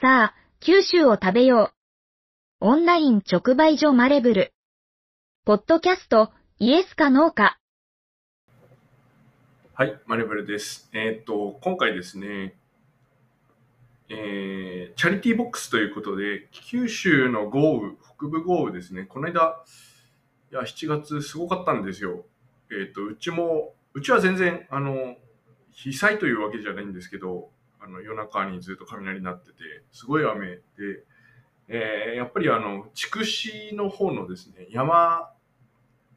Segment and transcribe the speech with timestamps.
[0.00, 1.72] さあ、九州を食べよ
[2.60, 2.66] う。
[2.66, 4.52] オンライン直売所マレブル。
[5.44, 7.58] ポッドキャスト、イエスかノーか。
[9.74, 10.88] はい、マレブルです。
[10.92, 12.54] えーっと、今回ですね、
[14.08, 19.64] えーチャリティーボックスということで、九州の豪雨、北部豪雨ですね、この間、
[20.52, 22.24] いや、7月すごかったんですよ。
[22.70, 25.16] えーっと、うちも、うちは全然、あの、
[25.72, 27.50] 被災というわけじゃないんですけど、
[27.80, 29.54] あの夜中にずっと雷鳴ってて、
[29.92, 30.62] すごい雨で、
[31.68, 35.30] えーやっぱりあの、筑紫の方のですね、山、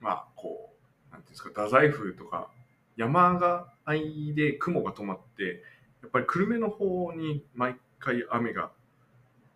[0.00, 0.72] まあ、こ
[1.10, 2.50] う、なんていうんですか、太宰府とか、
[2.96, 5.62] 山があいで雲が止まって、
[6.02, 8.70] やっぱり久留米の方に毎回雨が、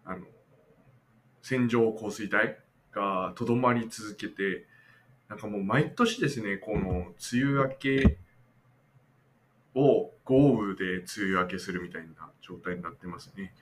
[0.05, 0.27] あの、
[1.43, 2.55] 線状降水帯
[2.93, 4.67] がとどまり続けて、
[5.29, 8.19] なんかもう毎年ですね、この梅雨明け
[10.37, 13.55] 豪雨で梅雨明けするみたいな状態になってますね。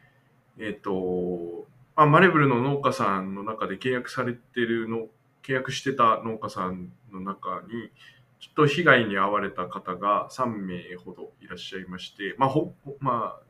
[0.58, 5.06] えっ、と、まあ、マレブルの農家さんの中で契約されてるの、
[5.44, 7.90] 契約してた農家さんの中に、
[8.40, 13.40] ちょっと被害に遭われた方が3名ほどいらっしゃいまして、まあ、ほ、ほまあ、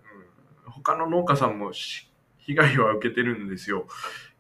[0.67, 3.87] うん他の農家さんも被害は受けてるんですよ。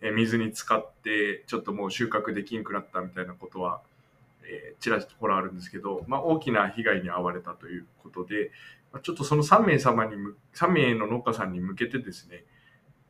[0.00, 3.80] え水に浸かって、ちょっともう収穫できんくなったみたいなことは、
[4.44, 8.50] えーちらほらあるんですけど、まあ、大きな被害に遭われたということで、
[8.92, 10.12] まちょっとその3名様に、
[10.54, 12.44] 3名の農家さんに向けてですね、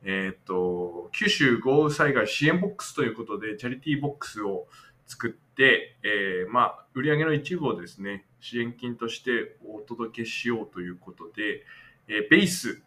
[0.03, 4.67] えーと、九州豪雨災害支援ボックスということで、チャリティーボックスを
[5.07, 11.65] 作って、えーまあ、売上の一部をですね、支援金としてお届けしようということで、
[12.09, 12.83] えーベース、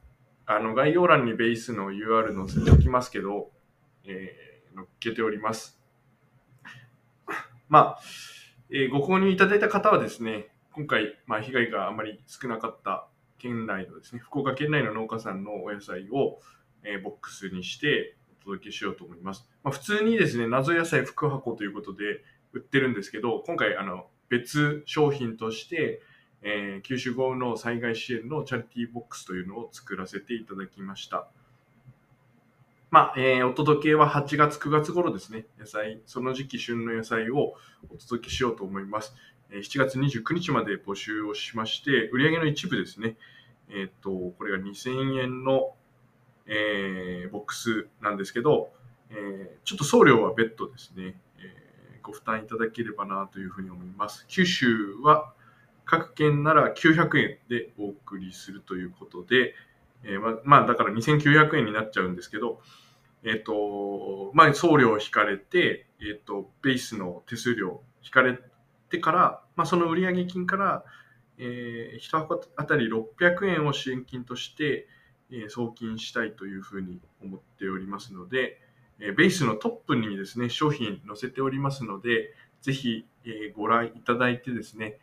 [0.45, 3.51] あの、概要欄にベースの UR 載せておきますけど、
[4.05, 5.79] えー載っけております。
[7.67, 7.99] まあ、
[8.69, 16.41] えーご購入いただいた方はですね、今回、まあ、被害があまり少なかった県内のですね、福岡県内の農家さんのお野菜を、
[16.83, 19.49] えーボックスにしてお届けしようと思います。
[19.63, 26.01] まあ、普通にですね、謎野菜福箱ということで売ってるんですけど、今回、あの、別商品として、
[26.41, 31.29] えー九州豪雨の災害支援のチャリティーボックスというのを作らせていただきました。
[32.89, 35.45] まあ、えーお届けは8月、9月頃ですね。
[35.59, 37.53] 野菜、その時期旬の野菜を
[37.89, 39.13] お届けしようと思います。
[39.49, 43.17] えー7月29日まで募集をしまして、売上の一部ですね。
[43.69, 45.75] えーっと、これが2000円の、
[46.45, 48.71] えーボックスなんですけど、
[49.09, 54.25] えーちょっと送料は別途ですね、えーご負担いただければなというふうに思います。
[54.29, 55.33] 九州は
[55.83, 59.55] 各県なら900円でお送りするということで、
[60.03, 62.61] えーまあだから2900円になっちゃうんですけど、
[63.23, 68.39] えっ、と、まあ送料引かれて、えっ、と、ベースの手数料引かれ
[68.89, 70.83] てから、まあその売上金から、
[71.37, 74.87] えー、1箱あたり600円を支援金として、
[75.29, 78.61] えー送金したいというふうに思っておりますので、
[78.99, 84.99] えーベースのトップにですね、商品載せておりますので、ぜひ、えーご覧いただいてですね、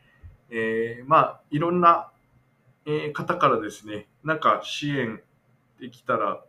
[0.51, 2.11] えーまあ、いろんな、
[2.87, 5.23] えー方からですね、なんか支援
[5.81, 6.45] できたら、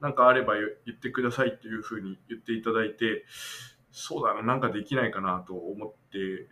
[0.00, 3.24] なんかあれば言ってくださいというふうに言っていただいて、
[3.90, 6.48] そうだな、なんかできないかなと思って、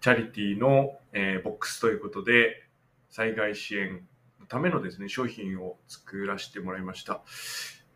[0.00, 2.64] チャリティーの、えーボックスということで、
[3.10, 4.06] 災害支援
[4.40, 7.22] のためのですね、商品を作らせてもらいました。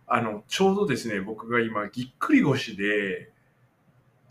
[0.07, 3.31] あの、ちょうどですね、僕が今、ぎっくり腰で、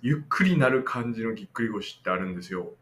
[0.02, 2.74] ゆっくりなる感じのぎっくり腰ってあるんですよ。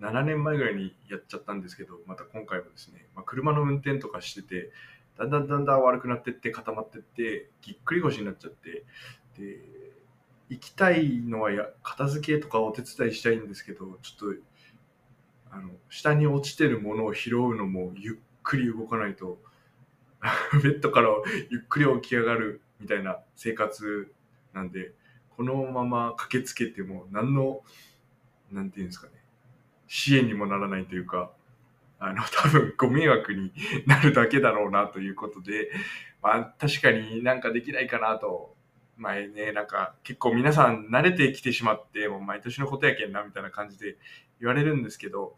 [0.00, 4.70] 7年前ぐらいにやっちゃったんですけど、また今回もですね、まあ、車の運転とかしてて、
[5.18, 8.84] だんだんだんだん悪くなってって固まってって、ぎっくり腰になっちゃって、
[9.36, 9.58] で、
[10.48, 14.40] 行きたいのはや片付けとかお手伝いしたいんですけど、ちょっと、
[15.50, 19.38] あの、下に落ちてるものを拾うのもゆっくり動かないと、
[20.62, 21.08] ベッドから
[21.50, 24.12] ゆっくり起き上がるみたいな生活
[24.52, 24.94] なんで、
[25.30, 27.62] このまま駆けつけても何の、
[28.50, 29.17] なんていうんですかね、
[29.88, 31.32] 支援にもならないというか、
[31.98, 33.52] あの、 多分ご迷惑に
[33.86, 35.70] なるだけだろうなということで、
[36.22, 38.54] まあ確かになんかできないかなと、
[38.96, 43.96] 前ね、なんか結構皆さん慣れてきてしまって、もう毎年のことやけんなみたいな感じで
[44.40, 45.36] 言われるんですけど、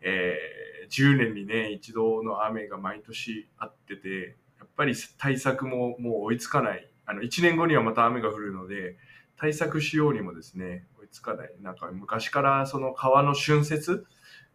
[0.00, 6.90] えー10年にね、一度の雨が毎年あってて、やっぱり対策ももう追いつかない。
[7.06, 8.96] あの、1年後にはまた雨が降るので、
[9.36, 11.50] 対策しようにもですね、つかない。
[11.60, 14.04] なんか昔からその川の浚渫、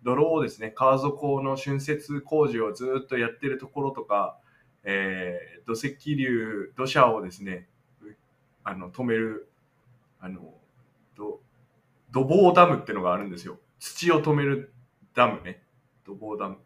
[0.03, 4.37] 泥をですね、川底の浚渫工事をずっとやってるところとか、
[4.83, 7.67] えー土石流、土砂をですね、
[8.63, 9.49] あの、止める、
[10.19, 10.53] あの、
[11.15, 11.41] ど
[12.11, 13.59] 土防ダムってのがあるんですよ。
[13.79, 14.73] 土を止める
[15.15, 15.63] ダムね。
[16.05, 16.57] 土防ダム。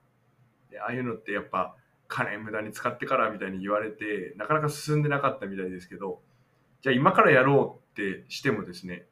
[0.69, 1.75] でああいうのってやっぱ、
[2.07, 6.21] 金無駄に使ってからみたいに言われて、なかなか進んでなかったみたいですけど、
[6.81, 9.05] じゃあ今からやろうってしてもですね、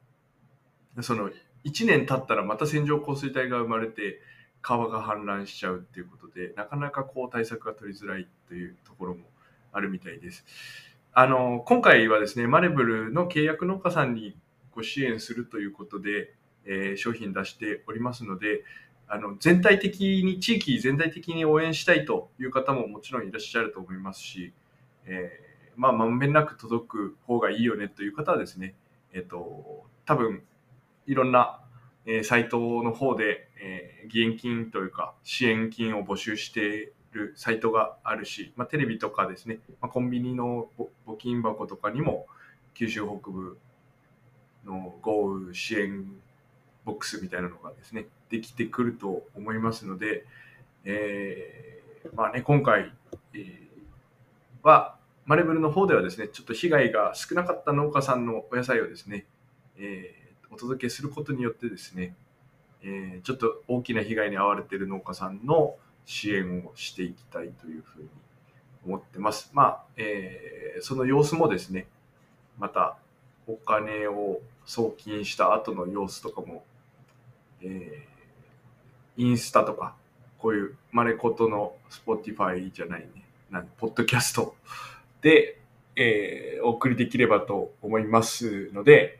[1.02, 1.30] その
[1.64, 4.20] 1年経ったらまた線状降水帯が生まれて、
[4.60, 9.20] 川が氾濫しちゃうっていうことで、なかなかこう対策が取りづらいというところも
[9.72, 10.44] あるみたいです。
[11.12, 14.36] あの、今回はですね、マレブルの契約農家さんに
[14.72, 16.34] ご支援するということで、
[16.64, 18.64] えー、商品出しておりますので、
[19.08, 24.52] あの、全体的に、地域全体的に応援したいという方ももちろんいらっしゃると思いますし、
[25.06, 28.74] えー、まあ、まんべんなく届く方がいいよねという方はですね、
[29.12, 30.42] えっ、ー、と、多分、
[31.08, 31.58] いろんな、
[32.06, 40.68] えー、サイトの方で、えー、義援金というか支援金を募集しているサイトがあるし、まあ、テレビとかですね、まあ、コンビニの
[41.06, 42.26] 募金箱とかにも
[42.74, 43.58] 九州北部
[44.64, 46.12] の豪雨支援
[46.84, 50.24] ボックスみたいなのがですね、できてくると思いますので、
[50.84, 52.92] えー、まあね、今回、
[53.34, 54.96] えー、は、
[55.26, 59.26] マレブルの方ではですね、ちょっと被害が少なかった農家さんのお野菜をですね、
[59.76, 62.14] えー、お届けすることによってですね、
[62.82, 68.08] えー、ちょっと大きな被害に遭われている農家さんの支援をしていきたいというふうに
[68.86, 69.50] 思ってます。
[69.52, 71.86] まあ、えー、その様子もですね、
[72.58, 72.96] また
[73.46, 76.64] お金を送金した後の様子とかも、
[77.62, 79.94] えー、インスタとか、
[80.38, 84.54] こういうマレコトの Spotify じゃないね、なんポッドキャスト
[85.20, 85.60] で、
[85.96, 89.18] えー、お送りできればと思いますので、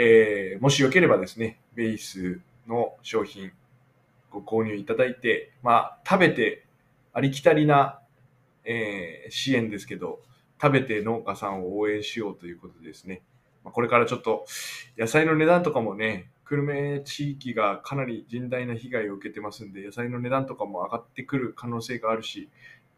[0.00, 3.50] えー、もしよければですね、ベースの商品
[4.30, 6.64] ご購入いただいて、まあ、食べて
[7.12, 7.98] ありきたりな、
[8.64, 10.20] えー、支援ですけど、
[10.62, 13.22] 食べて農家さんを応援しようということですね。
[13.64, 14.46] まあ、これからちょっと
[14.96, 22.48] 野菜の値段とかもね、久留米地域がかなり甚大な被害を受けてますんで、野菜の値段とかも上がってくる可能性があるし、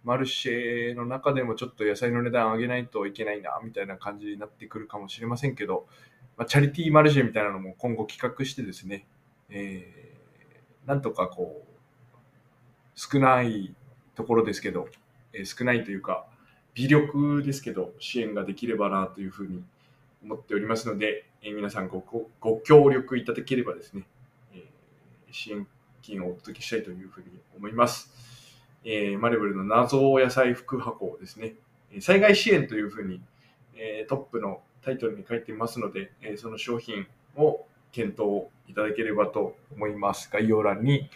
[0.05, 5.87] マルシェの中でもちょっと野菜の値段上げないといけないな、みたいな感じになってくるかもしれませんけど、
[6.41, 9.05] まあ、チャリティーマルシェみたいなのも今後企画してですね、
[9.51, 11.69] えー、なんとかこう、
[12.95, 13.75] 少ない
[14.15, 14.89] ところですけど、
[15.35, 16.25] えー、少ないというか、
[16.73, 19.63] 微力ですけど、支援ができればなというふうに
[20.25, 22.03] 思っておりますので、えー、皆さんご
[22.41, 24.07] ご協力いただければですね、
[24.55, 24.61] えー、
[25.31, 25.67] 支援
[26.01, 27.27] 金をお届けしたいというふうに
[27.59, 28.11] 思います。
[28.85, 31.57] えー、マレブルの謎野菜福箱ですね、
[32.01, 33.21] 災害支援というふうに、
[33.75, 37.07] えー、トップのタイトルに書いていますので、えー、その商品
[37.37, 40.31] を検討いただければと思います。
[40.33, 41.11] 概要欄に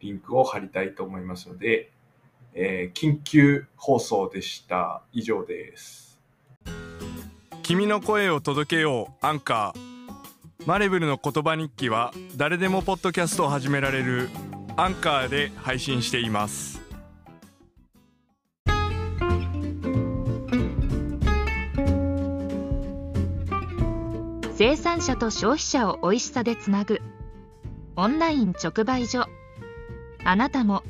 [0.00, 1.90] リンクを貼りたいと思いますので、
[2.54, 5.02] えー、緊急放送でした。
[5.12, 6.18] 以上です。
[7.62, 10.66] 君の声を届けようアンカー。
[10.66, 14.30] マレブルの言葉日記は誰でもポッドキャストを始められる
[14.76, 16.83] アンカーで配信しています。
[24.84, 27.00] 産者と消費者を美味しさでつなぐ。
[27.96, 29.24] オンライン直売所。
[30.22, 30.82] あなたも。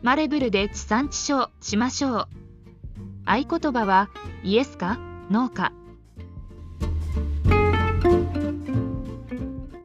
[0.00, 2.28] マレブルで地産地消しましょう。
[3.24, 4.10] 合言葉は
[4.44, 5.72] イエスかノーか。